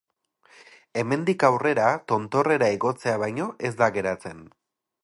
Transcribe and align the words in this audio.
Hemendik 1.01 1.45
aurrera, 1.49 1.91
tontorrera 2.13 2.71
igotzea 2.79 3.17
baino 3.27 3.53
ez 3.71 3.73
da 3.85 3.93
geratzen. 4.01 4.45